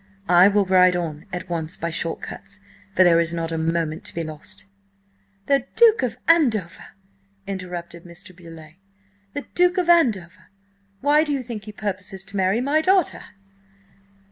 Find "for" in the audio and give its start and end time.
2.95-3.03